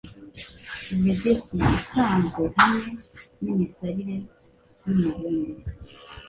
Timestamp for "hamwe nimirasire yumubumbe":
2.55-5.61